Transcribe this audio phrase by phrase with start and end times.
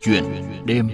[0.00, 0.24] Chuyện
[0.64, 0.88] đêm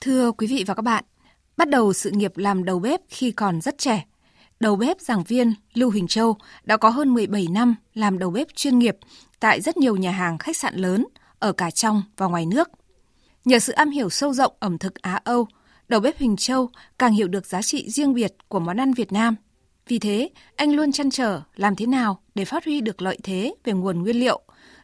[0.00, 1.04] Thưa quý vị và các bạn,
[1.56, 4.04] bắt đầu sự nghiệp làm đầu bếp khi còn rất trẻ.
[4.60, 8.46] Đầu bếp giảng viên Lưu Huỳnh Châu đã có hơn 17 năm làm đầu bếp
[8.54, 8.96] chuyên nghiệp
[9.40, 11.06] tại rất nhiều nhà hàng khách sạn lớn
[11.38, 12.68] ở cả trong và ngoài nước.
[13.44, 15.46] Nhờ sự am hiểu sâu rộng ẩm thực Á Âu,
[15.90, 19.12] đầu bếp Huỳnh Châu càng hiểu được giá trị riêng biệt của món ăn Việt
[19.12, 19.36] Nam.
[19.88, 23.54] Vì thế, anh luôn chăn trở làm thế nào để phát huy được lợi thế
[23.64, 24.40] về nguồn nguyên liệu,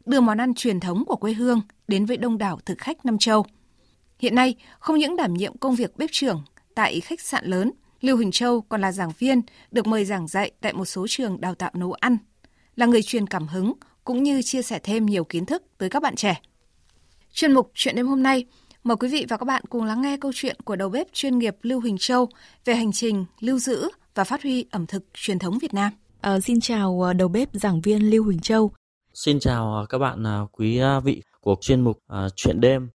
[0.06, 3.18] đưa món ăn truyền thống của quê hương đến với đông đảo thực khách Nam
[3.18, 3.46] Châu.
[4.18, 6.42] Hiện nay, không những đảm nhiệm công việc bếp trưởng
[6.74, 10.50] tại khách sạn lớn, Lưu Huỳnh Châu còn là giảng viên được mời giảng dạy
[10.60, 12.18] tại một số trường đào tạo nấu ăn,
[12.76, 13.72] là người truyền cảm hứng
[14.04, 16.40] cũng như chia sẻ thêm nhiều kiến thức tới các bạn trẻ.
[17.32, 18.44] Chuyên mục Chuyện đêm hôm nay,
[18.86, 21.38] mời quý vị và các bạn cùng lắng nghe câu chuyện của đầu bếp chuyên
[21.38, 22.28] nghiệp Lưu Huỳnh Châu
[22.64, 25.92] về hành trình lưu giữ và phát huy ẩm thực truyền thống Việt Nam.
[26.20, 28.70] À, xin chào ờ, đầu bếp giảng viên Lưu Huỳnh Châu.
[29.14, 31.98] Xin chào ờ, các bạn quý vị của chuyên mục
[32.36, 32.88] Chuyện đêm.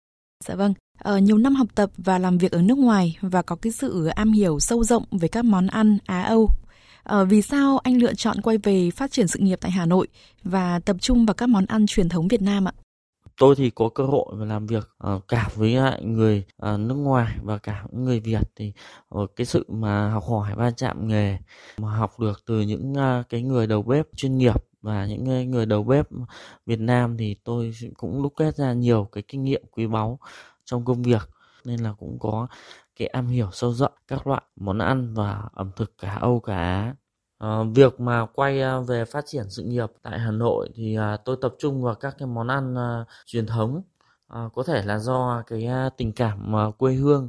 [0.44, 3.56] Dạ vâng, ở nhiều năm học tập và làm việc ở nước ngoài và có
[3.56, 6.48] cái sự am hiểu sâu rộng về các món ăn Á Âu.
[7.02, 10.08] À, vì sao anh lựa chọn quay về phát triển sự nghiệp tại Hà Nội
[10.44, 12.72] và tập trung vào các món ăn truyền thống Việt Nam ạ?
[13.40, 17.36] Tôi thì có cơ hội làm việc uh, cả với lại người uh, nước ngoài
[17.42, 18.72] và cả người Việt thì
[19.14, 21.38] uh, cái sự mà học hỏi va chạm nghề
[21.78, 25.66] mà học được từ những uh, cái người đầu bếp chuyên nghiệp và những người
[25.66, 26.06] đầu bếp
[26.66, 30.18] Việt Nam thì tôi cũng đúc kết ra nhiều cái kinh nghiệm quý báu
[30.64, 31.28] trong công việc.
[31.64, 32.46] Nên là cũng có
[32.96, 36.56] cái am hiểu sâu rộng các loại món ăn và ẩm thực cả Âu cả
[36.56, 36.94] Á.
[37.40, 41.16] À, việc mà quay ờ, về phát triển sự nghiệp tại Hà Nội thì ờ,
[41.24, 42.74] tôi tập trung vào các cái món ăn
[43.26, 43.82] truyền thống
[44.28, 47.28] có thể là do cái tình cảm uh, quê hương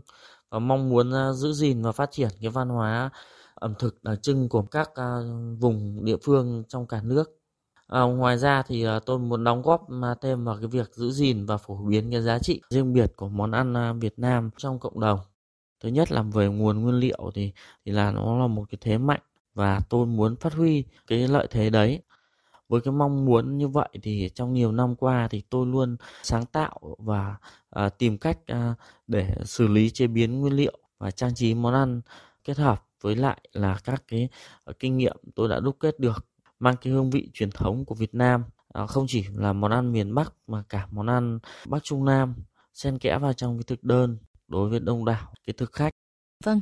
[0.49, 3.09] và mong muốn giữ gìn và phát triển cái văn hóa
[3.55, 4.89] ẩm thực đặc trưng của các
[5.59, 7.39] vùng địa phương trong cả nước.
[7.87, 11.45] À, ngoài ra thì tôi muốn đóng góp uh, thêm vào cái việc giữ gìn
[11.45, 14.99] và phổ biến cái giá trị riêng biệt của món ăn Việt Nam trong cộng
[14.99, 15.19] đồng.
[15.83, 17.51] Thứ nhất là về nguồn nguyên liệu thì
[17.85, 19.21] thì là nó là một cái thế mạnh
[19.61, 22.01] và tôi muốn phát huy cái lợi thế đấy.
[22.69, 26.45] Với cái mong muốn như vậy thì trong nhiều năm qua thì tôi luôn sáng
[26.45, 27.35] tạo và
[27.69, 28.75] à, tìm cách à,
[29.07, 32.01] để xử lý chế biến nguyên liệu và trang trí món ăn
[32.43, 34.29] kết hợp với lại là các cái
[34.69, 36.25] uh, kinh nghiệm tôi đã đúc kết được
[36.59, 38.43] mang cái hương vị truyền thống của Việt Nam.
[38.73, 42.35] À, không chỉ là món ăn miền Bắc mà cả món ăn Bắc Trung Nam
[42.73, 44.17] xen kẽ vào trong cái thực đơn
[44.47, 45.91] đối với đông đảo cái thực khách.
[46.43, 46.61] Vâng,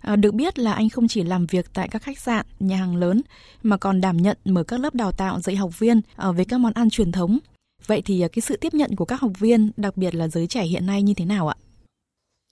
[0.00, 2.96] à, được biết là anh không chỉ làm việc tại các khách sạn, nhà hàng
[2.96, 3.22] lớn
[3.62, 6.58] mà còn đảm nhận mở các lớp đào tạo dạy học viên ở về các
[6.58, 7.38] món ăn truyền thống.
[7.86, 10.46] Vậy thì à, cái sự tiếp nhận của các học viên, đặc biệt là giới
[10.46, 11.56] trẻ hiện nay như thế nào ạ?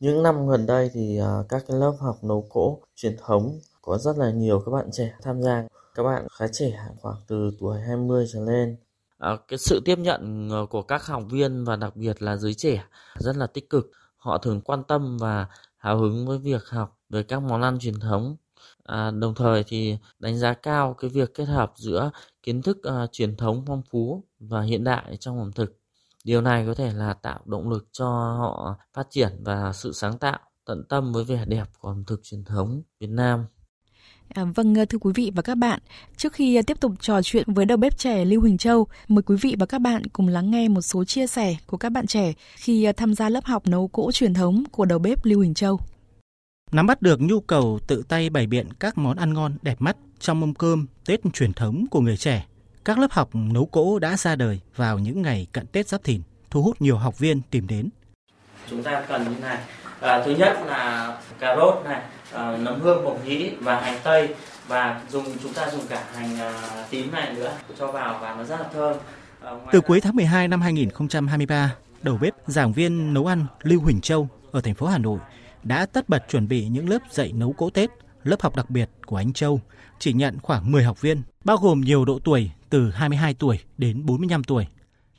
[0.01, 3.99] Những năm gần đây thì à, các cái lớp học nấu cỗ truyền thống có
[3.99, 5.65] rất là nhiều các bạn trẻ tham gia.
[5.95, 8.77] Các bạn khá trẻ khoảng từ tuổi 20 trở lên.
[9.19, 12.55] À, cái sự tiếp nhận ờ, của các học viên và đặc biệt là giới
[12.55, 12.85] trẻ
[13.19, 13.91] rất là tích cực.
[14.17, 15.47] Họ thường quan tâm và
[15.89, 18.37] hào hứng với việc học về các món ăn truyền thống.
[18.85, 22.11] À, đồng thời thì đánh giá cao cái việc kết hợp giữa
[22.43, 25.81] kiến thức à, truyền thống phong phú và hiện đại trong ẩm thực.
[26.25, 28.07] Điều này có thể là tạo động lực cho
[28.39, 32.21] họ phát triển và sự sáng tạo tận tâm với vẻ đẹp của ẩm thực
[32.23, 33.45] truyền thống Việt Nam.
[34.35, 35.81] À, vâng thưa quý vị và các bạn,
[36.17, 39.23] trước khi à, tiếp tục trò chuyện với đầu bếp trẻ Lưu Huỳnh Châu, mời
[39.23, 42.07] quý vị và các bạn cùng lắng nghe một số chia sẻ của các bạn
[42.07, 45.39] trẻ khi à, tham gia lớp học nấu cỗ truyền thống của đầu bếp Lưu
[45.39, 45.81] Huỳnh Châu.
[46.73, 49.97] Nắm bắt được nhu cầu tự tay bày biện các món ăn ngon đẹp mắt
[50.19, 52.47] trong mâm cơm Tết truyền thống của người trẻ,
[52.85, 56.23] các lớp học nấu cỗ đã ra đời vào những ngày cận Tết Giáp Thìn,
[56.51, 57.89] thu hút nhiều học viên tìm đến.
[58.71, 59.59] Chúng ta cần như này,
[60.01, 64.35] à, thứ nhất là cà rốt này, à, nấm hương bột nhĩ và hành tây
[64.69, 66.53] và dùng chúng ta dùng cả hành à,
[66.91, 68.97] tím này nữa cho vào và nó rất là thơm.
[69.43, 74.01] À, Từ cuối tháng 12 năm 2023, đầu bếp giảng viên nấu ăn Lưu Huỳnh
[74.01, 75.19] Châu ở thành phố Hà Nội
[75.63, 77.91] đã tất bật chuẩn bị những lớp dạy nấu cỗ Tết,
[78.25, 79.61] lớp học đặc biệt của anh Châu,
[79.99, 84.07] chỉ nhận khoảng 10 học viên, bao gồm nhiều độ tuổi từ 22 tuổi đến
[84.07, 84.67] 45 tuổi.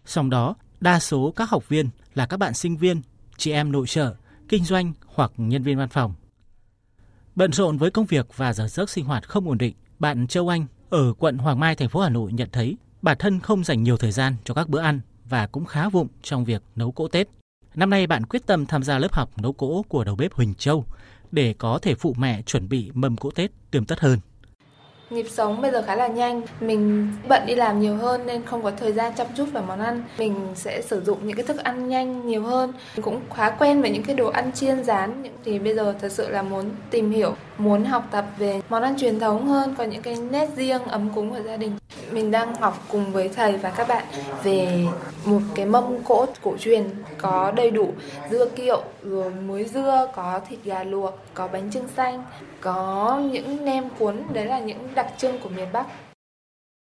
[0.05, 3.01] Trong đó, đa số các học viên là các bạn sinh viên,
[3.37, 4.15] chị em nội trợ,
[4.49, 6.13] kinh doanh hoặc nhân viên văn phòng.
[7.35, 10.47] Bận rộn với công việc và giờ giấc sinh hoạt không ổn định, bạn Châu
[10.47, 13.83] Anh ở quận Hoàng Mai, thành phố Hà Nội nhận thấy bản thân không dành
[13.83, 17.07] nhiều thời gian cho các bữa ăn và cũng khá vụng trong việc nấu cỗ
[17.07, 17.27] Tết.
[17.75, 20.53] Năm nay bạn quyết tâm tham gia lớp học nấu cỗ của đầu bếp Huỳnh
[20.53, 20.85] Châu
[21.31, 24.19] để có thể phụ mẹ chuẩn bị mâm cỗ Tết tươm tất hơn.
[25.09, 28.63] Nhịp sống bây giờ khá là nhanh, mình bận đi làm nhiều hơn nên không
[28.63, 30.03] có thời gian chăm chút vào món ăn.
[30.17, 32.73] Mình sẽ sử dụng những cái thức ăn nhanh nhiều hơn.
[32.95, 36.11] Mình cũng khá quen với những cái đồ ăn chiên rán thì bây giờ thật
[36.11, 39.83] sự là muốn tìm hiểu, muốn học tập về món ăn truyền thống hơn, có
[39.83, 41.71] những cái nét riêng ấm cúng của gia đình.
[42.11, 44.03] Mình đang học cùng với thầy và các bạn
[44.43, 44.85] về
[45.25, 46.83] một cái mâm cỗ cổ truyền
[47.17, 47.89] có đầy đủ
[48.31, 52.23] dưa kiệu, rồi muối dưa, có thịt gà luộc, có bánh trưng xanh,
[52.61, 55.87] có những nem cuốn, đấy là những đặc trưng của miền Bắc.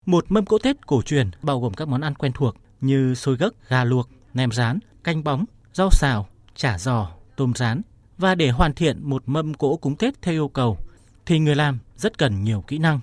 [0.06, 3.36] Một mâm cỗ Tết cổ truyền bao gồm các món ăn quen thuộc như xôi
[3.36, 7.82] gấc, gà luộc, nem rán, canh bóng, rau xào, chả giò, tôm rán.
[8.18, 10.78] Và để hoàn thiện một mâm cỗ cúng Tết theo yêu cầu,
[11.26, 13.00] thì người làm rất cần nhiều kỹ năng,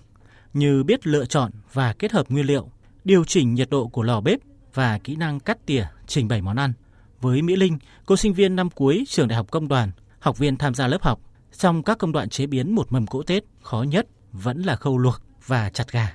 [0.54, 2.70] như biết lựa chọn và kết hợp nguyên liệu,
[3.04, 4.40] điều chỉnh nhiệt độ của lò bếp
[4.74, 6.74] và kỹ năng cắt tỉa, trình bày món ăn.
[7.22, 10.58] Với Mỹ Linh, cô sinh viên năm cuối trường Đại học Công đoàn, học viên
[10.58, 11.20] tham gia lớp học,
[11.58, 14.98] trong các công đoạn chế biến một mâm cỗ Tết, khó nhất vẫn là khâu
[14.98, 16.08] luộc và chặt gà.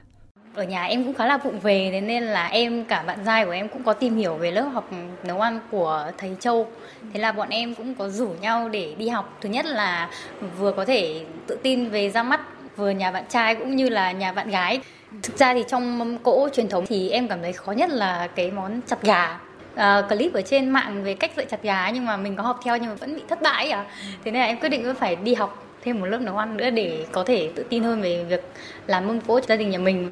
[0.54, 3.44] Ở nhà em cũng khá là vụng về thế nên là em cả bạn trai
[3.44, 4.90] của em cũng có tìm hiểu về lớp học
[5.24, 6.70] nấu ăn của thầy Châu.
[7.12, 9.38] Thế là bọn em cũng có rủ nhau để đi học.
[9.40, 10.10] Thứ nhất là
[10.58, 12.40] vừa có thể tự tin về ra mắt
[12.76, 14.80] vừa nhà bạn trai cũng như là nhà bạn gái.
[15.22, 18.28] Thực ra thì trong mâm cỗ truyền thống thì em cảm thấy khó nhất là
[18.34, 19.40] cái món chặt gà
[19.74, 22.60] uh, clip ở trên mạng về cách dạy chặt gà nhưng mà mình có học
[22.64, 23.86] theo nhưng mà vẫn bị thất bại à
[24.24, 26.70] thế nên là em quyết định phải đi học thêm một lớp nấu ăn nữa
[26.70, 28.40] để có thể tự tin hơn về việc
[28.86, 30.10] làm mâm cỗ cho gia đình nhà mình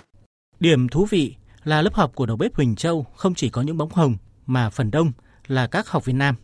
[0.61, 1.35] điểm thú vị
[1.65, 4.17] là lớp học của đầu bếp Huỳnh Châu không chỉ có những bóng hồng
[4.47, 5.13] mà phần đông
[5.47, 6.35] là các học viên nam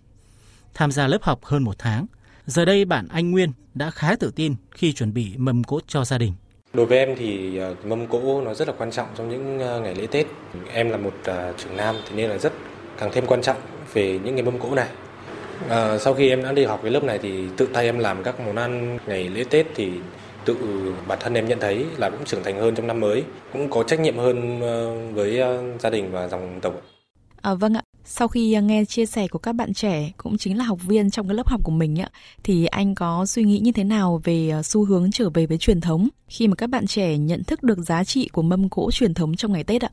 [0.74, 2.06] tham gia lớp học hơn một tháng
[2.46, 6.04] giờ đây bạn anh Nguyên đã khá tự tin khi chuẩn bị mâm cỗ cho
[6.04, 6.32] gia đình
[6.72, 9.80] Đối với em thì ờ, mâm cỗ nó rất là quan trọng trong những ờ,
[9.80, 10.26] ngày lễ Tết.
[10.72, 12.52] Em là một uh, trưởng nam thế nên là rất
[12.98, 13.56] càng thêm quan trọng
[13.92, 14.88] về những cái mâm cỗ này.
[15.68, 18.22] À, sau khi em đã đi học cái lớp này thì tự tay em làm
[18.22, 19.90] các món ăn ngày lễ Tết thì
[20.44, 20.56] tự
[21.08, 23.82] bản thân em nhận thấy là cũng trưởng thành hơn trong năm mới, cũng có
[23.82, 26.82] trách nhiệm hơn ờ, với ờ, gia đình và dòng tộc.
[27.42, 27.82] À, vâng ạ.
[28.04, 31.28] Sau khi nghe chia sẻ của các bạn trẻ cũng chính là học viên trong
[31.28, 32.10] cái lớp học của mình ạ,
[32.42, 35.80] thì anh có suy nghĩ như thế nào về xu hướng trở về với truyền
[35.80, 39.14] thống khi mà các bạn trẻ nhận thức được giá trị của mâm cỗ truyền
[39.14, 39.90] thống trong ngày Tết ạ?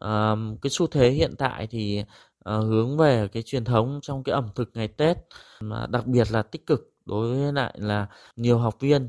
[0.00, 2.04] À, cái xu thế hiện tại thì
[2.56, 5.16] uh, hướng về cái truyền thống trong cái ẩm thực ngày Tết
[5.60, 8.06] mà đặc biệt là tích cực đối với lại là
[8.36, 9.08] nhiều học viên.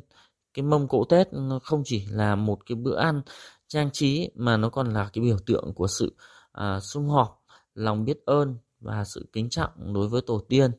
[0.54, 3.22] Cái mâm cỗ Tết ừ, không chỉ là một cái bữa ăn
[3.68, 6.16] trang trí mà nó còn là cái biểu tượng của sự
[6.58, 7.44] uh, sum họp
[7.74, 10.72] lòng biết ơn và sự kính trọng đối với tổ tiên.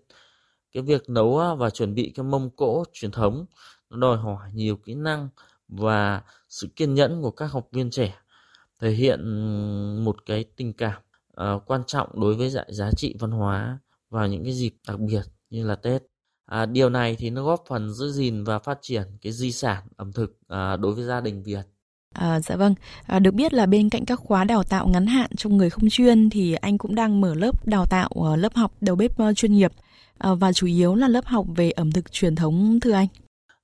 [0.73, 3.47] Cái việc nấu và chuẩn bị cái mâm cỗ truyền thống
[3.91, 5.29] nó đòi hỏi nhiều kỹ năng
[5.69, 8.15] và sự kiên nhẫn của các học viên trẻ
[8.81, 11.03] thể hiện ừ, một cái tình cảm
[11.43, 13.79] uh, quan trọng đối với dạy giá trị văn hóa
[14.11, 16.03] vào những cái dịp đặc biệt như là Tết.
[16.47, 19.83] À, điều này thì nó góp phần giữ gìn và phát triển cái di sản
[19.97, 21.63] ẩm thực à, đối với gia đình Việt.
[22.15, 22.75] À, dạ vâng,
[23.07, 25.91] à, được biết là bên cạnh các khóa đào tạo ngắn hạn cho người không
[25.91, 29.37] chuyên thì anh cũng đang mở lớp đào tạo uh, lớp học đầu bếp uh,
[29.37, 29.73] chuyên nghiệp
[30.31, 33.07] uh, và chủ yếu là lớp học về ẩm thực truyền thống thưa anh.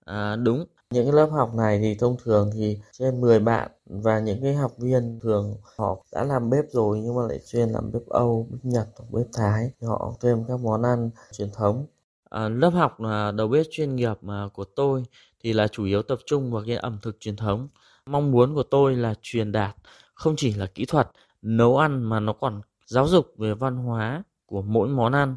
[0.05, 4.21] À, đúng, những cái lớp học này thì thông thường thì trên 10 bạn và
[4.21, 7.93] những cái học viên thường họ đã làm bếp rồi nhưng mà lại chuyên làm
[7.93, 11.87] bếp Âu, bếp Nhật hoặc bếp Thái thì họ thêm các món ăn truyền thống.
[12.31, 15.05] À, lớp học là đầu bếp chuyên nghiệp mà của tôi
[15.43, 17.69] thì là chủ yếu tập trung vào cái ẩm thực truyền thống.
[18.07, 19.77] Mong muốn của tôi là truyền đạt
[20.15, 21.11] không chỉ là kỹ thuật
[21.43, 25.37] nấu ăn mà nó còn giáo dục về văn hóa của mỗi món ăn.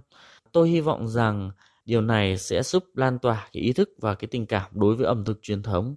[0.52, 1.52] Tôi hy vọng rằng
[1.89, 5.06] Điều này sẽ giúp lan tỏa cái ý thức và cái tình cảm đối với
[5.06, 5.95] ẩm thực truyền thống,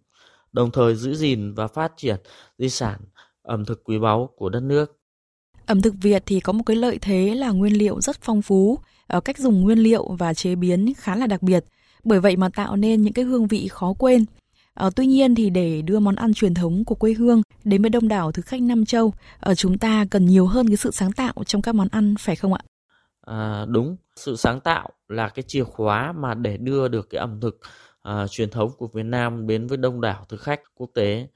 [0.52, 2.17] đồng thời giữ gìn và phát triển
[2.58, 3.00] di sản
[3.43, 5.00] ẩm thực quý báu của đất nước.
[5.67, 8.78] Ẩm thực Việt thì có một cái lợi thế là nguyên liệu rất phong phú,
[9.06, 11.64] ở cách dùng nguyên liệu và chế biến khá là đặc biệt,
[12.05, 14.24] bởi vậy mà tạo nên những cái hương vị khó quên.
[14.74, 17.90] À, tuy nhiên thì để đưa món ăn truyền thống của quê hương đến với
[17.90, 21.12] đông đảo thực khách Nam Châu, ở chúng ta cần nhiều hơn cái sự sáng
[21.12, 22.60] tạo trong các món ăn phải không ạ?
[23.26, 27.41] À, đúng, sự sáng tạo là cái chìa khóa mà để đưa được cái ẩm
[27.41, 27.58] thực
[28.02, 31.29] à, truyền thống của Việt Nam đến với đông đảo thực khách quốc tế.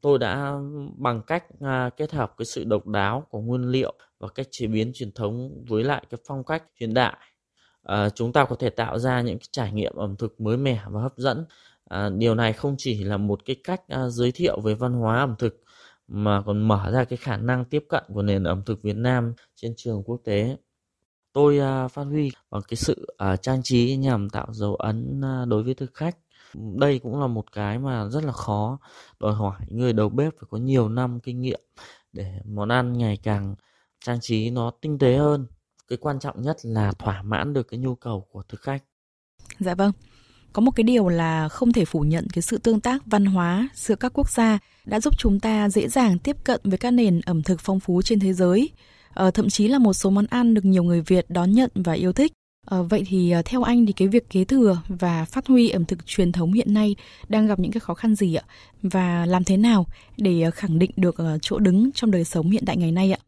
[0.00, 0.54] Tôi đã
[0.96, 4.66] bằng cách à, kết hợp cái sự độc đáo của nguyên liệu và cách chế
[4.66, 7.16] biến truyền thống với lại cái phong cách hiện đại.
[7.82, 10.82] À, chúng ta có thể tạo ra những cái trải nghiệm ẩm thực mới mẻ
[10.90, 11.46] và hấp dẫn.
[11.84, 15.18] À, điều này không chỉ là một cái cách à, giới thiệu về văn hóa
[15.18, 15.60] ẩm thực
[16.08, 19.34] mà còn mở ra cái khả năng tiếp cận của nền ẩm thực Việt Nam
[19.56, 20.56] trên trường quốc tế
[21.34, 25.48] tôi uh, phát huy bằng cái sự uh, trang trí nhằm tạo dấu ấn uh,
[25.48, 26.16] đối với thực khách.
[26.54, 28.78] Đây cũng là một cái mà rất là khó
[29.20, 31.60] đòi hỏi người đầu bếp phải có nhiều năm kinh nghiệm
[32.12, 33.54] để món ăn ngày càng
[34.04, 35.46] trang trí nó tinh tế hơn.
[35.88, 38.84] Cái quan trọng nhất là thỏa mãn được cái nhu cầu của thực khách.
[39.58, 39.92] Dạ vâng.
[40.52, 43.68] Có một cái điều là không thể phủ nhận cái sự tương tác văn hóa
[43.74, 47.20] giữa các quốc gia đã giúp chúng ta dễ dàng tiếp cận với các nền
[47.20, 48.70] ẩm thực phong phú trên thế giới,
[49.14, 51.92] Ờ, thậm chí là một số món ăn được nhiều người Việt đón nhận và
[51.92, 52.32] yêu thích.
[52.66, 55.84] Ờ, vậy thì ờ, theo anh thì cái việc kế thừa và phát huy ẩm
[55.84, 56.96] thực truyền thống hiện nay
[57.28, 58.44] đang gặp những cái khó khăn gì ạ?
[58.82, 62.76] Và làm thế nào để khẳng định được chỗ đứng trong đời sống hiện đại
[62.76, 63.18] ngày nay ạ?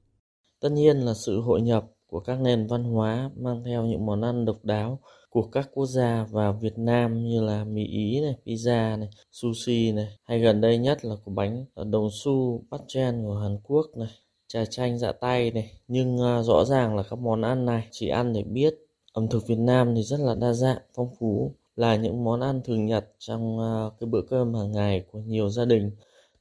[0.60, 4.22] Tất nhiên là sự hội nhập của các nền văn hóa mang theo những món
[4.22, 5.00] ăn độc đáo
[5.30, 9.92] của các quốc gia và Việt Nam như là mì Ý này, pizza này, sushi
[9.92, 13.86] này, hay gần đây nhất là của bánh đồng su bát chen của Hàn Quốc
[13.96, 14.08] này,
[14.48, 15.72] trà chanh dạ tay này.
[15.88, 18.74] Nhưng uh, rõ ràng là các món ăn này chỉ ăn để biết
[19.12, 21.52] ẩm thực Việt Nam thì rất là đa dạng, phong phú.
[21.76, 25.48] Là những món ăn thường nhật trong uh, cái bữa cơm hàng ngày của nhiều
[25.48, 25.90] gia đình.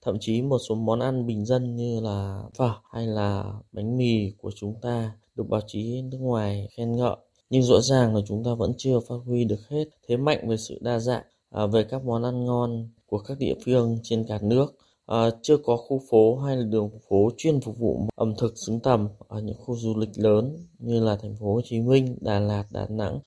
[0.01, 4.31] Thậm chí một số món ăn bình dân như là phở hay là bánh mì
[4.41, 7.15] của chúng ta được báo chí nước ngoài khen ngợi.
[7.49, 10.57] Nhưng rõ ràng là chúng ta vẫn chưa phát huy được hết thế mạnh về
[10.57, 11.23] sự đa dạng
[11.63, 15.57] uh, về các món ăn ngon của các địa phương trên cả nước à, chưa
[15.57, 19.41] có khu phố hay là đường phố chuyên phục vụ ẩm thực xứng tầm ở
[19.41, 22.87] những khu du lịch lớn như là thành phố Hồ Chí Minh, Đà Lạt, Đà
[22.89, 23.19] Nẵng.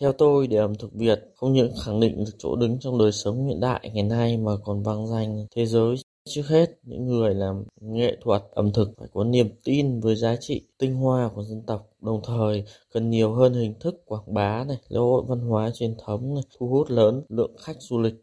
[0.00, 3.12] Theo tôi, để ẩm thực Việt không những khẳng định được chỗ đứng trong đời
[3.12, 5.96] sống hiện đại ngày nay mà còn vang danh thế giới
[6.28, 10.36] Trước hết, những người làm nghệ thuật ẩm thực phải có niềm tin với giá
[10.36, 14.64] trị tinh hoa của dân tộc, đồng thời cần nhiều hơn hình thức quảng bá
[14.64, 18.14] này, lễ hội văn hóa truyền thống này, thu hút lớn lượng khách du lịch.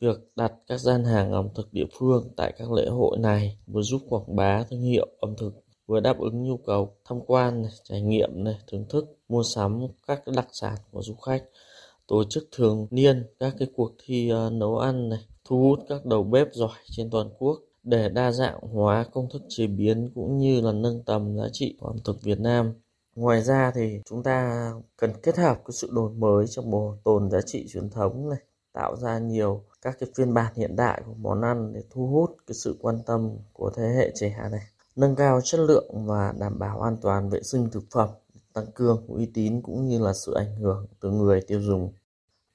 [0.00, 3.82] Việc đặt các gian hàng ẩm thực địa phương tại các lễ hội này vừa
[3.82, 5.52] giúp quảng bá thương hiệu ẩm thực
[5.86, 9.86] vừa đáp ứng nhu cầu tham quan, này, trải nghiệm, này, thưởng thức, mua sắm
[10.06, 11.44] các đặc sản của du khách.
[12.06, 16.06] Tổ chức thường niên các cái cuộc thi uh, nấu ăn này, thu hút các
[16.06, 20.38] đầu bếp giỏi trên toàn quốc để đa dạng hóa công thức chế biến cũng
[20.38, 22.72] như là nâng tầm giá trị của ẩm thực Việt Nam.
[23.14, 27.30] Ngoài ra thì chúng ta cần kết hợp cái sự đổi mới trong bảo tồn
[27.30, 28.38] giá trị truyền thống này,
[28.78, 32.36] tạo ra nhiều các cái phiên bản hiện đại của món ăn để thu hút
[32.46, 34.62] cái sự quan tâm của thế hệ trẻ này,
[34.96, 38.08] nâng cao chất lượng và đảm bảo an toàn vệ sinh thực phẩm,
[38.52, 41.92] tăng cường uy tín cũng như là sự ảnh hưởng từ người tiêu dùng.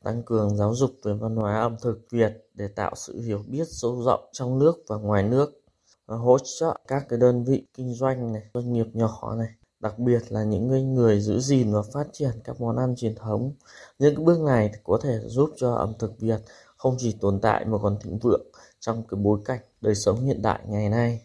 [0.03, 3.67] Tăng cường giáo dục về văn hóa ẩm thực Việt để tạo sự hiểu biết
[3.67, 5.61] sâu rộng trong nước và ngoài nước.
[6.05, 9.49] Và hỗ trợ các cái đơn vị kinh doanh này, doanh nghiệp nhỏ này,
[9.83, 13.15] đặc biệt là những người, người giữ gìn và phát triển các món ăn truyền
[13.15, 13.53] thống.
[13.99, 16.39] Những bước này có thể giúp cho ẩm thực Việt
[16.77, 18.45] không chỉ tồn tại mà còn thịnh vượng
[18.79, 21.21] trong cái bối cảnh đời sống hiện đại ngày nay.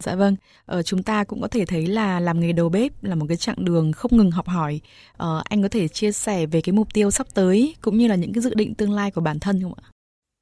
[0.00, 3.14] Dạ vâng, ờ, chúng ta cũng có thể thấy là làm nghề đầu bếp là
[3.14, 4.80] một cái chặng đường không ngừng học hỏi.
[5.16, 8.14] Ờ, anh có thể chia sẻ về cái mục tiêu sắp tới cũng như là
[8.14, 9.90] những cái dự định tương lai của bản thân không ạ?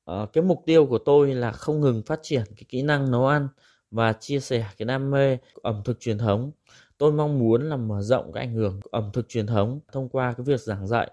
[0.05, 3.27] Ờ, cái mục tiêu của tôi là không ngừng phát triển cái kỹ năng nấu
[3.27, 3.49] ăn
[3.91, 6.50] và chia sẻ cái đam mê ẩm thực truyền thống.
[6.99, 10.33] Tôi mong muốn là mở rộng cái ảnh hưởng ẩm thực truyền thống thông qua
[10.33, 11.11] cái việc giảng dạy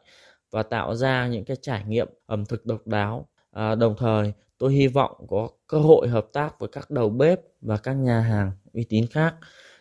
[0.51, 3.27] và tạo ra những cái trải nghiệm ẩm thực độc đáo.
[3.51, 7.39] À, đồng thời tôi hy vọng có cơ hội hợp tác với các đầu bếp
[7.61, 9.35] và các nhà hàng uy tín khác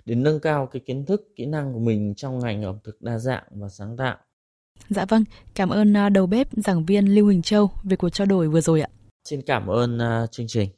[0.05, 3.19] để nâng cao cái kiến thức, kỹ năng của mình trong ngành ẩm thực đa
[3.19, 4.17] dạng và sáng tạo.
[4.89, 8.27] Dạ vâng, cảm ơn à, đầu bếp giảng viên Lưu Huỳnh Châu về cuộc trao
[8.27, 8.89] đổi vừa rồi ạ.
[9.29, 10.71] Xin cảm ơn uh, chương trình.